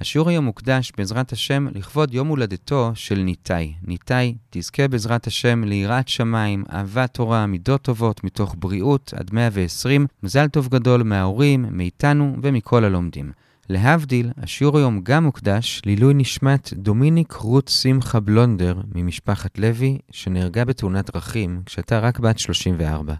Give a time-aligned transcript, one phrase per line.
[0.00, 3.74] השיעור היום מוקדש בעזרת השם לכבוד יום הולדתו של ניתאי.
[3.86, 10.48] ניתאי, תזכה בעזרת השם ליראת שמיים, אהבת תורה, מידות טובות, מתוך בריאות עד 120, מזל
[10.48, 13.32] טוב גדול מההורים, מאיתנו ומכל הלומדים.
[13.68, 21.10] להבדיל, השיעור היום גם מוקדש לעילוי נשמת דומיניק רות שמחה בלונדר ממשפחת לוי, שנהרגה בתאונת
[21.14, 23.14] דרכים כשהייתה רק בת 34.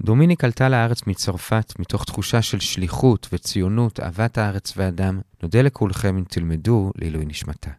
[0.00, 5.20] דומיניק עלתה לארץ מצרפת מתוך תחושה של שליחות וציונות, אהבת הארץ והאדם.
[5.42, 7.70] נודה לכולכם אם תלמדו לעילוי נשמתה.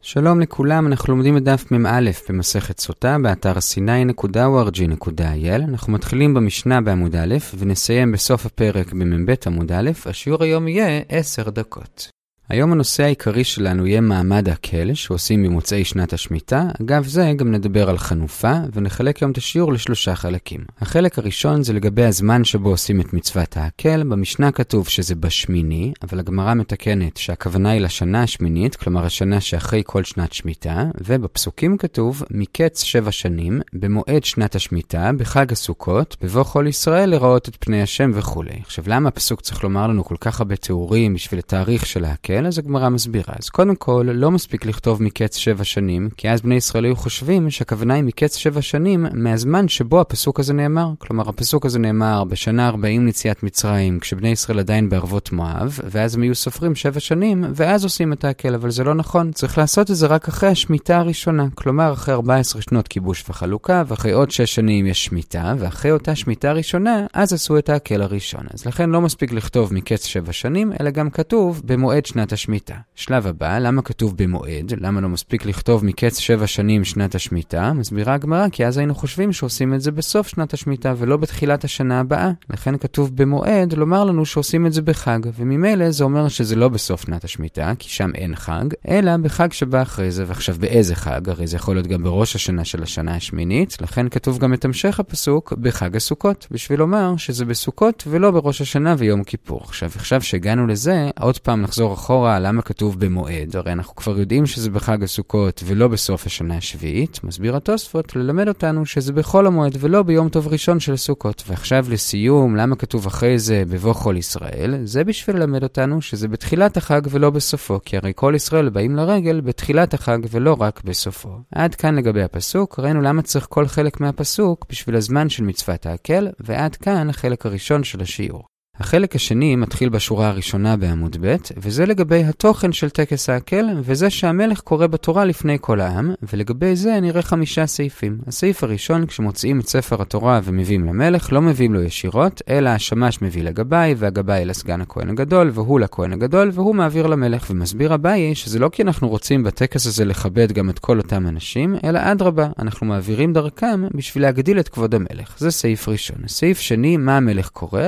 [0.00, 5.62] שלום לכולם, אנחנו לומדים את דף מ"א במסכת סוטה באתר סיני.org.il.
[5.68, 11.50] אנחנו מתחילים במשנה בעמוד א' ונסיים בסוף הפרק במ"ב עמוד א', השיעור היום יהיה 10
[11.50, 12.08] דקות.
[12.52, 16.64] היום הנושא העיקרי שלנו יהיה מעמד הקל שעושים במוצאי שנת השמיטה.
[16.82, 20.60] אגב זה גם נדבר על חנופה, ונחלק היום את השיעור לשלושה חלקים.
[20.80, 24.02] החלק הראשון זה לגבי הזמן שבו עושים את מצוות הקל.
[24.02, 30.04] במשנה כתוב שזה בשמיני, אבל הגמרא מתקנת שהכוונה היא לשנה השמינית, כלומר השנה שאחרי כל
[30.04, 37.10] שנת שמיטה, ובפסוקים כתוב מקץ שבע שנים, במועד שנת השמיטה, בחג הסוכות, בבוא כל ישראל
[37.10, 38.60] לראות את פני השם וכולי.
[38.60, 42.04] עכשיו למה הפסוק צריך לומר לנו כל כך הרבה תיאורים בשביל התאריך של
[42.42, 42.46] הקל?
[42.46, 43.34] אז הגמרא מסבירה.
[43.38, 47.50] אז קודם כל, לא מספיק לכתוב מקץ שבע שנים, כי אז בני ישראל היו חושבים
[47.50, 50.90] שהכוונה היא מקץ שבע שנים מהזמן שבו הפסוק הזה נאמר.
[50.98, 56.22] כלומר, הפסוק הזה נאמר בשנה 40 ליציאת מצרים, כשבני ישראל עדיין בערבות מואב, ואז הם
[56.22, 59.32] היו סופרים שבע שנים, ואז עושים את ההקל, אבל זה לא נכון.
[59.32, 61.46] צריך לעשות את זה רק אחרי השמיטה הראשונה.
[61.54, 66.52] כלומר, אחרי 14 שנות כיבוש וחלוקה, ואחרי עוד 6 שנים יש שמיטה, ואחרי אותה שמיטה
[66.52, 68.46] ראשונה, אז עשו את ההקל הראשון.
[68.54, 72.74] אז לכן לא מספיק לכתוב מקץ שבע שנים, אלא גם כתוב במועד שנת השמיטה.
[72.94, 74.72] שלב הבא, למה כתוב במועד?
[74.76, 77.72] למה לא מספיק לכתוב מקץ שבע שנים שנת השמיטה?
[77.72, 82.00] מסבירה הגמרא, כי אז היינו חושבים שעושים את זה בסוף שנת השמיטה ולא בתחילת השנה
[82.00, 82.30] הבאה.
[82.50, 87.02] לכן כתוב במועד, לומר לנו שעושים את זה בחג, וממילא זה אומר שזה לא בסוף
[87.06, 91.28] שנת השמיטה, כי שם אין חג, אלא בחג שבא אחרי זה, ועכשיו באיזה חג?
[91.28, 95.00] הרי זה יכול להיות גם בראש השנה של השנה השמינית, לכן כתוב גם את המשך
[95.00, 99.60] הפסוק בחג הסוכות, בשביל לומר שזה בסוכות ולא בראש השנה ויום כיפור.
[99.64, 104.18] עכשיו, עכשיו שהגענו לזה, עוד פעם נחזור אחורה אחורה למה כתוב במועד, הרי אנחנו כבר
[104.18, 109.76] יודעים שזה בחג הסוכות ולא בסוף השנה השביעית, מסביר התוספות ללמד אותנו שזה בכל המועד
[109.80, 111.42] ולא ביום טוב ראשון של סוכות.
[111.46, 114.74] ועכשיו לסיום, למה כתוב אחרי זה בבוא כל ישראל?
[114.84, 119.40] זה בשביל ללמד אותנו שזה בתחילת החג ולא בסופו, כי הרי כל ישראל באים לרגל
[119.40, 121.28] בתחילת החג ולא רק בסופו.
[121.54, 126.28] עד כאן לגבי הפסוק, ראינו למה צריך כל חלק מהפסוק בשביל הזמן של מצוות ההקל,
[126.40, 128.51] ועד כאן החלק הראשון של השיעור.
[128.80, 134.60] החלק השני מתחיל בשורה הראשונה בעמוד ב', וזה לגבי התוכן של טקס ההקל, וזה שהמלך
[134.60, 138.18] קורא בתורה לפני כל העם, ולגבי זה נראה חמישה סעיפים.
[138.26, 143.42] הסעיף הראשון, כשמוציאים את ספר התורה ומביאים למלך, לא מביאים לו ישירות, אלא השמש מביא
[143.42, 147.46] לגבאי, והגבאי לסגן הכהן הגדול, והוא לכהן הגדול, והוא מעביר למלך.
[147.50, 151.76] ומסביר אביי שזה לא כי אנחנו רוצים בטקס הזה לכבד גם את כל אותם אנשים,
[151.84, 155.34] אלא אדרבה, אנחנו מעבירים דרכם בשביל להגדיל את כבוד המלך.
[155.38, 156.16] זה סעיף ראשון.
[156.26, 157.82] סעיף שני, מה המלך קורא?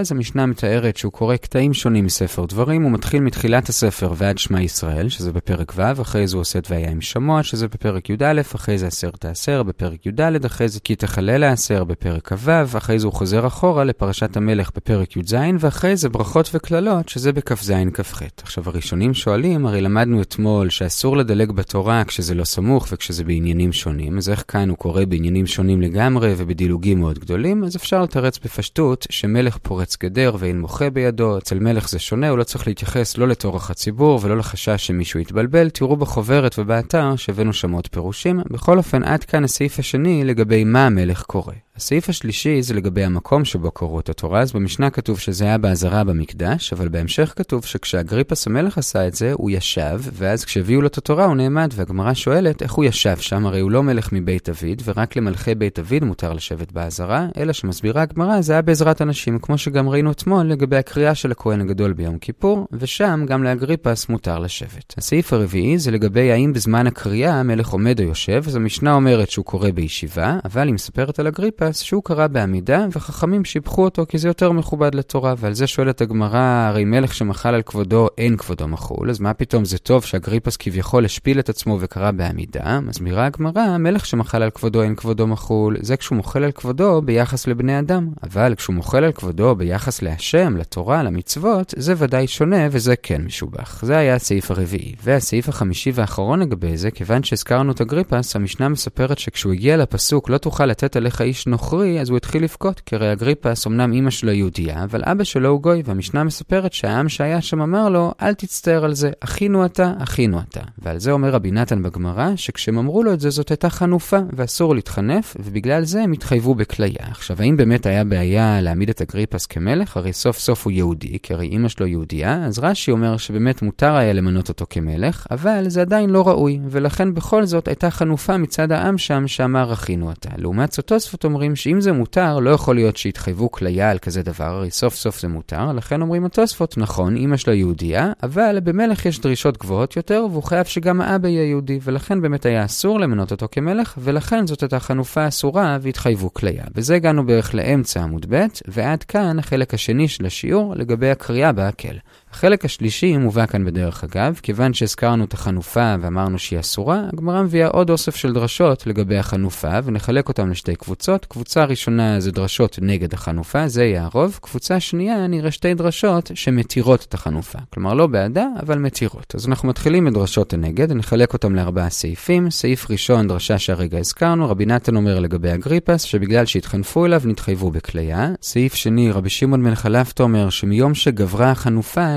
[0.75, 5.33] מתארת שהוא קורא קטעים שונים מספר דברים, הוא מתחיל מתחילת הספר ועד שמע ישראל, שזה
[5.33, 8.87] בפרק ו', אחרי זה הוא עושה את והיה עם שמוע, שזה בפרק י"א, אחרי זה
[8.87, 13.47] עשרת העשר בפרק י"ד, אחרי זה כי תחלל העשר בפרק כ"ו, אחרי זה הוא חוזר
[13.47, 18.23] אחורה לפרשת המלך בפרק י"ז, ואחרי זה ברכות וקללות, שזה בכ"ז כ"ח.
[18.43, 24.19] עכשיו הראשונים שואלים, הרי למדנו אתמול שאסור לדלג בתורה כשזה לא סמוך וכשזה בעניינים שונים,
[24.19, 29.07] אז איך כאן הוא קורא בעניינים שונים לגמרי ובדילוגים מאוד גדולים, אז אפשר לתרץ בפשטות
[29.11, 33.29] שמלך פורץ גדר ואין מוחה בידו, אצל מלך זה שונה, הוא לא צריך להתייחס לא
[33.29, 35.71] לטורח הציבור ולא לחשש שמישהו יתבלבל.
[35.71, 38.41] תראו בחוברת ובאתר שהבאנו שם עוד פירושים.
[38.51, 41.55] בכל אופן, עד כאן הסעיף השני לגבי מה המלך קורא.
[41.77, 46.05] הסעיף השלישי זה לגבי המקום שבו קראו את התורה, אז במשנה כתוב שזה היה באזהרה
[46.05, 50.99] במקדש, אבל בהמשך כתוב שכשאגריפס המלך עשה את זה, הוא ישב, ואז כשהביאו לו את
[50.99, 54.83] התורה הוא נעמד, והגמרא שואלת איך הוא ישב שם, הרי הוא לא מלך מבית דוד,
[54.85, 59.59] ורק למלכי בית דוד מותר לשבת באזהרה, אלא שמסבירה הגמרא זה היה בעזרת אנשים, כמו
[59.59, 64.95] שגם ראינו אתמול לגבי הקריאה של הכהן הגדול ביום כיפור, ושם גם לאגריפס מותר לשבת.
[64.99, 69.45] הסעיף הרביעי זה לגבי האם בזמן הקריאה המלך עומד או יושב, אז המשנה אומרת שהוא
[69.45, 74.19] קורא בישיבה, אבל היא מספרת על אגריפס אגריפס שהוא קרא בעמידה, וחכמים שיבחו אותו כי
[74.19, 75.35] זה יותר מכובד לתורה.
[75.39, 79.65] ועל זה שואלת הגמרא, הרי מלך שמחל על כבודו, אין כבודו מחול, אז מה פתאום
[79.65, 82.81] זה טוב שאגריפס כביכול השפיל את עצמו וקרא בעמידה?
[82.81, 87.47] מסבירה הגמרא, מלך שמחל על כבודו, אין כבודו מחול, זה כשהוא מוחל על כבודו ביחס
[87.47, 88.09] לבני אדם.
[88.23, 93.85] אבל כשהוא מוחל על כבודו ביחס להשם, לתורה, למצוות, זה ודאי שונה וזה כן משובח.
[93.85, 94.95] זה היה הסעיף הרביעי.
[95.03, 100.39] והסעיף החמישי והאחרון לגבי זה, כיוון שהזכרנו את אגריפס, המשנה מספרת שכשהוא הגיע לפסוק לא
[100.39, 104.33] תוכל לתת עליך איש נוכרי, אז הוא התחיל לבכות, כי הרי אגריפס אמנם אימא שלו
[104.33, 108.85] יהודייה, אבל אבא שלו הוא גוי, והמשנה מספרת שהעם שהיה שם אמר לו, אל תצטער
[108.85, 110.61] על זה, אחינו אתה, אחינו אתה.
[110.79, 114.75] ועל זה אומר רבי נתן בגמרא, שכשהם אמרו לו את זה, זאת הייתה חנופה, ואסור
[114.75, 117.07] להתחנף, ובגלל זה הם התחייבו בכליה.
[117.11, 119.97] עכשיו, האם באמת היה בעיה להעמיד את אגריפס כמלך?
[119.97, 123.95] הרי סוף סוף הוא יהודי, כי הרי אימא שלו יהודייה, אז רש"י אומר שבאמת מותר
[123.95, 128.73] היה למנות אותו כמלך, אבל זה עדיין לא ראוי, ולכן בכל זאת הייתה חנופה מצד
[128.73, 130.31] העם שם שאמר אחינו אתה.
[130.37, 131.25] לעומת זאת תוספות
[131.55, 135.29] שאם זה מותר, לא יכול להיות שיתחייבו כליה על כזה דבר, הרי סוף סוף זה
[135.29, 140.43] מותר, לכן אומרים התוספות, נכון, אמא שלו יהודייה, אבל במלך יש דרישות גבוהות יותר, והוא
[140.43, 144.81] חייב שגם האבא יהיה יהודי, ולכן באמת היה אסור למנות אותו כמלך, ולכן זאת הייתה
[144.81, 146.65] חנופה אסורה והתחייבו כליה.
[146.75, 151.97] וזה הגענו בערך לאמצע עמוד ב', ועד כאן החלק השני של השיעור לגבי הקריאה בהקל.
[152.35, 157.69] החלק השלישי מובא כאן בדרך אגב, כיוון שהזכרנו את החנופה ואמרנו שהיא אסורה, הגמרא מביאה
[157.69, 161.25] עוד אוסף של דרשות לגבי החנופה, ונחלק אותם לשתי קבוצות.
[161.25, 164.39] קבוצה ראשונה זה דרשות נגד החנופה, זה יהיה הרוב.
[164.43, 167.59] קבוצה שנייה נראה שתי דרשות שמתירות את החנופה.
[167.75, 169.35] כלומר, לא בעדה, אבל מתירות.
[169.35, 172.51] אז אנחנו מתחילים בדרשות הנגד, נחלק אותם לארבעה סעיפים.
[172.51, 178.29] סעיף ראשון, דרשה שהרגע הזכרנו, רבי נתן אומר לגבי אגריפס, שבגלל שהתחנפו אליו נתחייבו בכליה.
[178.43, 179.63] סעיף שני, רבי שמעון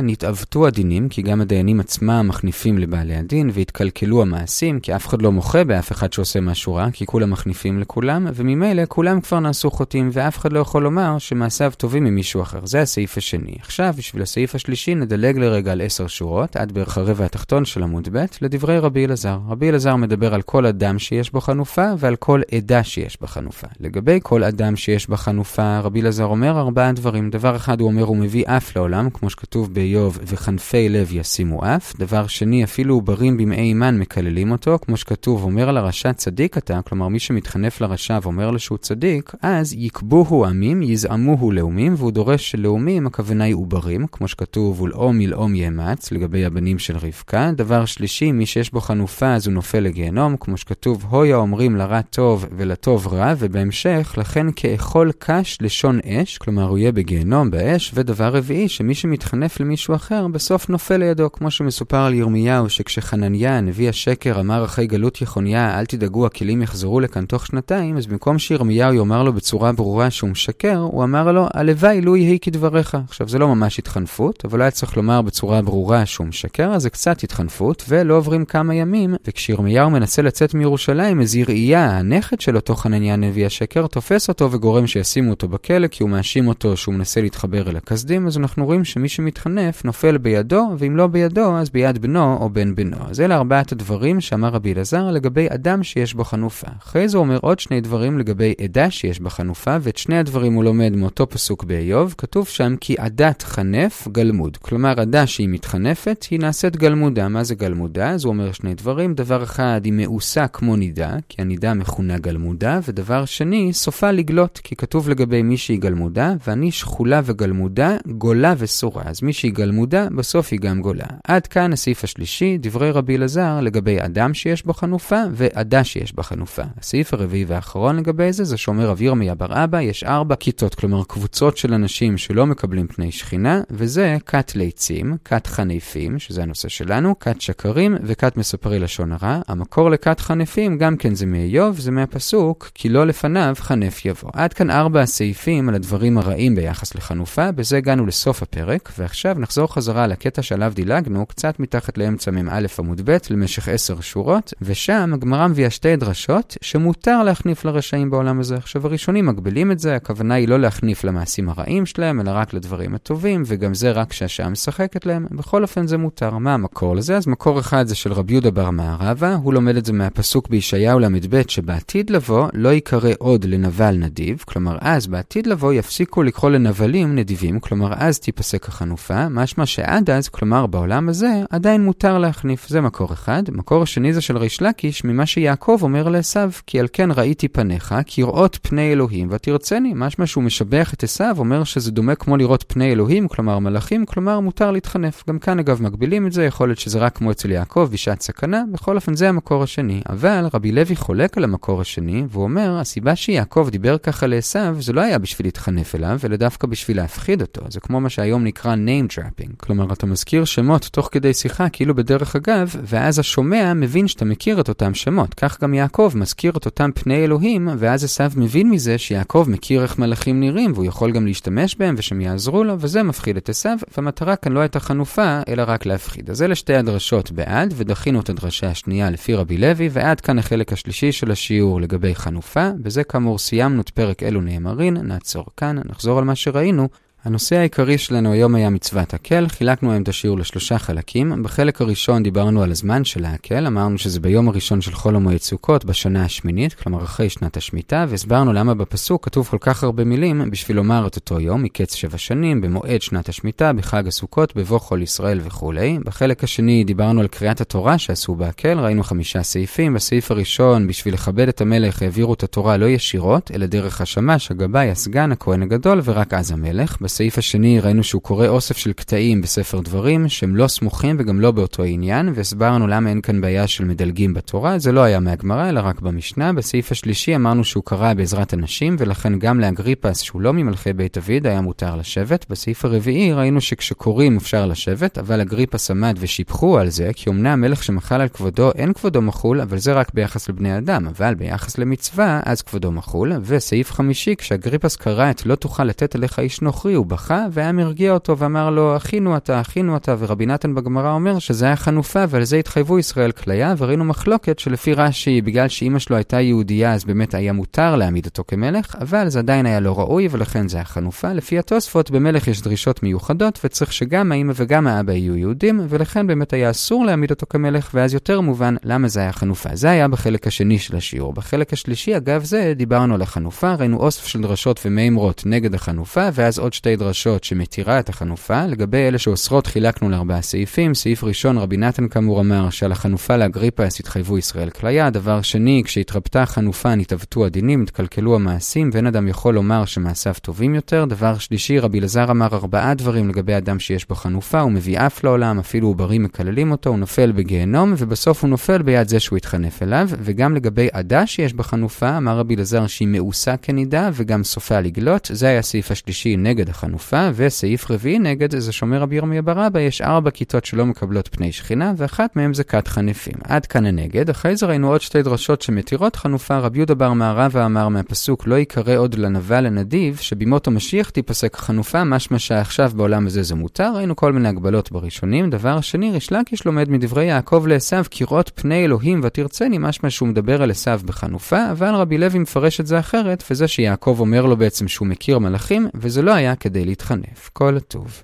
[0.07, 5.31] נתעוותו הדינים, כי גם הדיינים עצמם מחניפים לבעלי הדין, והתקלקלו המעשים, כי אף אחד לא
[5.31, 10.09] מוחה באף אחד שעושה משהו רע, כי כולם מחניפים לכולם, וממילא כולם כבר נעשו חוטאים,
[10.13, 12.59] ואף אחד לא יכול לומר שמעשיו טובים ממישהו אחר.
[12.63, 13.55] זה הסעיף השני.
[13.59, 18.09] עכשיו, בשביל הסעיף השלישי, נדלג לרגע על עשר שורות, עד בערך הרבע התחתון של עמוד
[18.11, 19.39] ב', לדברי רבי אלעזר.
[19.49, 23.67] רבי אלעזר מדבר על כל אדם שיש בו חנופה, ועל כל עדה שיש בה חנופה.
[23.79, 27.29] לגבי כל אדם שיש בה חנופה, רבי אלעזר אומר ארבעה דברים.
[27.29, 31.65] דבר אחד הוא אומר, הוא מביא אף לעולם, כמו שכתוב באיוב איוב וחנפי לב ישימו
[31.65, 31.95] אף.
[31.99, 37.07] דבר שני, אפילו עוברים במעי אימן מקללים אותו, כמו שכתוב, אומר לרשע צדיק אתה, כלומר
[37.07, 43.07] מי שמתחנף לרשע ואומר לו שהוא צדיק, אז יקבוהו עמים, יזעמוהו לאומים, והוא דורש שלאומים
[43.07, 47.51] הכוונה היא עוברים, כמו שכתוב, ולאום ילאום יאמץ, לגבי הבנים של רבקה.
[47.55, 52.01] דבר שלישי, מי שיש בו חנופה אז הוא נופל לגיהנום, כמו שכתוב, הויה אומרים לרע
[52.01, 58.35] טוב ולטוב רע, ובהמשך, לכן כאכול קש לשון אש, כלומר הוא יהיה בגיהנום, באש, ודבר
[58.35, 64.39] רביעי, שמי שמתחנף למישהו אחר, בסוף נופל לידו, כמו שמסופר על ירמיהו, שכשחנניה, נביא השקר,
[64.39, 69.23] אמר אחרי גלות יחוניה, אל תדאגו, הכלים יחזרו לכאן תוך שנתיים, אז במקום שירמיהו יאמר
[69.23, 72.97] לו בצורה ברורה שהוא משקר, הוא אמר לו, הלוואי לו יהי כדבריך.
[73.07, 76.89] עכשיו, זה לא ממש התחנפות, אבל היה צריך לומר בצורה ברורה שהוא משקר, אז זה
[76.89, 82.75] קצת התחנפות, ולא עוברים כמה ימים, וכשירמיהו מנסה לצאת מירושלים, אז יראייה, הנכד של אותו
[82.75, 87.21] חנניה נביא השקר, תופס אותו וגורם שישימו אותו בכלא, כי הוא מאשים אותו שהוא מנסה
[87.21, 91.97] להתחבר אל הכסדים, אז אנחנו רואים שמי שמתחנף נופל בידו, ואם לא בידו, אז ביד
[91.97, 92.97] בנו או בן בנו.
[93.09, 96.67] אז אלה ארבעת הדברים שאמר רבי אלעזר לגבי אדם שיש בו חנופה.
[96.83, 100.53] אחרי זה הוא אומר עוד שני דברים לגבי עדה שיש בה חנופה, ואת שני הדברים
[100.53, 102.15] הוא לומד מאותו פסוק באיוב.
[102.17, 104.57] כתוב שם כי עדת חנף גלמוד.
[104.57, 107.27] כלומר, עדה שהיא מתחנפת, היא נעשית גלמודה.
[107.27, 108.09] מה זה גלמודה?
[108.09, 109.13] אז הוא אומר שני דברים.
[109.13, 114.75] דבר אחד, היא מאוסה כמו נידה, כי הנידה מכונה גלמודה, ודבר שני, סופה לגלות, כי
[114.75, 119.03] כתוב לגבי מי שהיא גלמודה, ואני שכולה וגלמודה, גולה וסורה.
[119.05, 121.05] אז מי שהיא גלמודה, בסוף היא גם גולה.
[121.23, 126.23] עד כאן הסעיף השלישי, דברי רבי אלעזר לגבי אדם שיש בו חנופה ועדה שיש בה
[126.23, 126.61] חנופה.
[126.77, 131.03] הסעיף הרביעי והאחרון לגבי זה, זה שאומר רבי ירמיה בר אבא, יש ארבע כיתות, כלומר
[131.03, 137.19] קבוצות של אנשים שלא מקבלים פני שכינה, וזה כת ליצים, כת חניפים, שזה הנושא שלנו,
[137.19, 139.39] כת שקרים וכת מספרי לשון הרע.
[139.47, 144.29] המקור לכת חנפים גם כן זה מאיוב, זה מהפסוק, כי לא לפניו חנף יבוא.
[144.33, 149.73] עד כאן ארבע הסעיפים על הדברים הרעים ביחס לחנופה, בזה הגענו לסוף הפרק, ועכשיו נחזור
[149.73, 155.47] חזרה לקטע שעליו דילגנו, קצת מתחת לאמצע מ"א עמוד ב' למשך עשר שורות, ושם הגמרא
[155.47, 158.55] מביאה שתי דרשות שמותר להחניף לרשעים בעולם הזה.
[158.55, 162.95] עכשיו הראשונים מגבילים את זה, הכוונה היא לא להחניף למעשים הרעים שלהם, אלא רק לדברים
[162.95, 165.25] הטובים, וגם זה רק כשהשעה משחקת להם.
[165.31, 166.37] בכל אופן זה מותר.
[166.37, 167.17] מה המקור לזה?
[167.17, 170.99] אז מקור אחד זה של רבי יהודה בר מערבה, הוא לומד את זה מהפסוק בישעיהו
[170.99, 177.15] ל"ב, שבעתיד לבוא לא ייקרא עוד לנבל נדיב, כלומר אז בעתיד לבוא יפסיקו לקרוא לנבלים
[177.15, 182.67] נדיבים, כלומר אז תיפסק החנופה, משמע שעד אז, כלומר בעולם הזה, עדיין מותר להחניף.
[182.67, 183.43] זה מקור אחד.
[183.51, 187.95] מקור השני זה של ריש לקיש, ממה שיעקב אומר לעשו, כי על כן ראיתי פניך,
[188.05, 189.93] כראות פני אלוהים ותרצני.
[189.95, 194.39] משמע שהוא משבח את עשו, אומר שזה דומה כמו לראות פני אלוהים, כלומר מלאכים, כלומר
[194.39, 195.23] מותר להתחנף.
[195.29, 198.63] גם כאן אגב מגבילים את זה, יכול להיות שזה רק כמו אצל יעקב בשעת סכנה,
[198.71, 200.01] בכל אופן זה המקור השני.
[200.09, 204.93] אבל רבי לוי חולק על המקור השני, והוא אומר, הסיבה שיעקב דיבר ככה לעשו, זה
[204.93, 207.61] לא היה בשביל להתחנף אליו, אלא דווקא בשביל להפחיד אותו.
[207.69, 209.26] זה כמו מה שהיום נקרא name drop.
[209.27, 209.51] Trapping.
[209.57, 214.61] כלומר, אתה מזכיר שמות תוך כדי שיחה כאילו בדרך אגב, ואז השומע מבין שאתה מכיר
[214.61, 215.33] את אותם שמות.
[215.33, 219.99] כך גם יעקב מזכיר את אותם פני אלוהים, ואז עשיו מבין מזה שיעקב מכיר איך
[219.99, 224.35] מלאכים נראים, והוא יכול גם להשתמש בהם ושהם יעזרו לו, וזה מפחיד את עשיו, והמטרה
[224.35, 226.29] כאן לא הייתה חנופה, אלא רק להפחיד.
[226.29, 230.73] אז אלה שתי הדרשות בעד, ודחינו את הדרשה השנייה לפי רבי לוי, ועד כאן החלק
[230.73, 232.69] השלישי של השיעור לגבי חנופה.
[232.81, 236.87] בזה כאמור סיימנו את פרק אלו נאמרין, נעצור כאן, נחזור על מה שראינו.
[237.27, 241.43] הנושא העיקרי שלנו היום היה מצוות הקל, חילקנו היום את השיעור לשלושה חלקים.
[241.43, 245.85] בחלק הראשון דיברנו על הזמן של ההקל, אמרנו שזה ביום הראשון של חול המועד סוכות
[245.85, 250.77] בשנה השמינית, כלומר אחרי שנת השמיטה, והסברנו למה בפסוק כתוב כל כך הרבה מילים בשביל
[250.77, 255.39] לומר את אותו יום, מקץ שבע שנים, במועד שנת השמיטה, בחג הסוכות, בבוא חול ישראל
[255.43, 255.99] וכולי.
[256.05, 259.93] בחלק השני דיברנו על קריאת התורה שעשו בהקל, ראינו חמישה סעיפים.
[259.93, 264.91] בסעיף הראשון, בשביל לכבד את המלך, העבירו את התורה לא ישירות, אלא דרך השמש, הגבאי,
[264.91, 266.97] הסגן, הכהן הגדול, ורק אז המלך.
[267.17, 271.51] בסעיף השני ראינו שהוא קורא אוסף של קטעים בספר דברים שהם לא סמוכים וגם לא
[271.51, 275.81] באותו עניין, והסברנו למה אין כאן בעיה של מדלגים בתורה, זה לא היה מהגמרא אלא
[275.83, 276.53] רק במשנה.
[276.53, 281.47] בסעיף השלישי אמרנו שהוא קרא בעזרת הנשים, ולכן גם לאגריפס שהוא לא ממלכי בית דוד
[281.47, 282.45] היה מותר לשבת.
[282.49, 287.83] בסעיף הרביעי ראינו שכשקוראים אפשר לשבת, אבל אגריפס עמד ושיבחו על זה, כי אמנם מלך
[287.83, 292.39] שמחל על כבודו אין כבודו מחול, אבל זה רק ביחס לבני אדם, אבל ביחס למצווה
[292.45, 293.33] אז כבודו מחול.
[293.43, 298.11] וסעיף חמישי, כשאגריפס קרא את לא תוכל לתת עליך איש נוכרי, הוא בכה, והעם הרגיע
[298.11, 302.43] אותו ואמר לו, אחינו אתה, אחינו אתה, ורבי נתן בגמרא אומר שזה היה חנופה, ועל
[302.43, 307.33] זה התחייבו ישראל כליה, וראינו מחלוקת שלפי רש"י, בגלל שאימא שלו הייתה יהודייה, אז באמת
[307.33, 311.33] היה מותר להעמיד אותו כמלך, אבל זה עדיין היה לא ראוי, ולכן זה היה חנופה.
[311.33, 316.53] לפי התוספות, במלך יש דרישות מיוחדות, וצריך שגם האימא וגם האבא יהיו יהודים, ולכן באמת
[316.53, 319.69] היה אסור להעמיד אותו כמלך, ואז יותר מובן למה זה היה חנופה.
[319.73, 321.33] זה היה בחלק השני של השיעור.
[321.33, 326.59] בחלק השלישי, אגב זה, דיברנו על החנופה, ראינו אוסף של דרשות ומימרות נגד החנופה, ואז
[326.59, 328.65] עוד שתי דרשות שמתירה את החנופה.
[328.65, 330.93] לגבי אלה שאוסרות חילקנו לארבעה סעיפים.
[330.93, 335.09] סעיף ראשון, רבי נתן כאמור אמר שעל החנופה לאגריפס התחייבו ישראל כליה.
[335.09, 341.05] דבר שני, כשהתרפתה החנופה נתעוותו הדינים, התקלקלו המעשים, ואין אדם יכול לומר שמעשיו טובים יותר.
[341.05, 345.23] דבר שלישי, רבי אלעזר אמר ארבעה דברים לגבי אדם שיש בו חנופה, הוא מביא אף
[345.23, 349.83] לעולם, אפילו עוברים מקללים אותו, הוא נופל בגיהנום, ובסוף הוא נופל ביד זה שהוא התחנף
[349.83, 350.09] אליו.
[350.19, 355.29] וגם לגבי עדה שיש בחנופה, אמר רבי אלעזר שהיא מאוסה כנידה, וגם סופה לגלות.
[355.33, 360.01] זה היה הסעיף השלישי נגד החנופה, וסעיף רביעי נגד זה שומר רבי ירמיה ברבא, יש
[360.01, 363.33] ארבע כיתות שלא מקבלות פני שכינה, ואחת מהן זה כת חנפים.
[363.43, 367.65] עד כאן הנגד, אחרי זה ראינו עוד שתי דרשות שמתירות חנופה, רבי יהודה בר מערבה
[367.65, 373.43] אמר מהפסוק לא ייקרא עוד לנבל לנדיב, שבימות המשיח תיפסק חנופה, משמע שעכשיו בעולם הזה
[373.43, 375.49] זה מותר, ראינו כל מיני הגבלות בראשונים.
[375.49, 380.61] דבר שני, ריש לקיש לומד מדברי יעקב לעשו, כראות פני אלוהים ותרצני, משמע שהוא מדבר
[380.61, 384.87] על עשו בחנופה, אבל רבי לוי מפרש את זה אחרת, וזה שיעקב אומר לו בעצם
[384.87, 387.49] שהוא מכיר מלאכים, וזה לא היה כדי להתחנף.
[387.53, 388.23] כל הטוב.